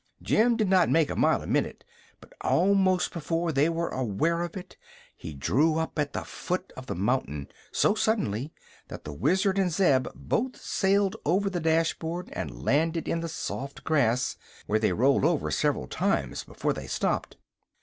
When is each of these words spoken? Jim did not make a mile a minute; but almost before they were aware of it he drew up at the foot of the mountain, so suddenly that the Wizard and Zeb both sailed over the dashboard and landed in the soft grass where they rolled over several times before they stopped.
Jim 0.19 0.57
did 0.57 0.67
not 0.67 0.89
make 0.89 1.11
a 1.11 1.15
mile 1.15 1.43
a 1.43 1.45
minute; 1.45 1.83
but 2.19 2.33
almost 2.41 3.13
before 3.13 3.51
they 3.51 3.69
were 3.69 3.89
aware 3.89 4.41
of 4.41 4.57
it 4.57 4.75
he 5.15 5.31
drew 5.31 5.77
up 5.77 5.99
at 5.99 6.11
the 6.13 6.23
foot 6.25 6.73
of 6.75 6.87
the 6.87 6.95
mountain, 6.95 7.47
so 7.71 7.93
suddenly 7.93 8.51
that 8.87 9.03
the 9.03 9.13
Wizard 9.13 9.59
and 9.59 9.69
Zeb 9.71 10.07
both 10.15 10.59
sailed 10.59 11.17
over 11.23 11.51
the 11.51 11.59
dashboard 11.59 12.29
and 12.33 12.63
landed 12.63 13.07
in 13.07 13.19
the 13.19 13.29
soft 13.29 13.83
grass 13.83 14.37
where 14.65 14.79
they 14.79 14.91
rolled 14.91 15.23
over 15.23 15.51
several 15.51 15.85
times 15.85 16.43
before 16.43 16.73
they 16.73 16.87
stopped. 16.87 17.37